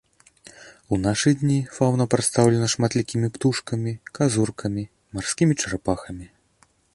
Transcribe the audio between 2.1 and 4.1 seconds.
прадстаўлена шматлікімі птушкамі,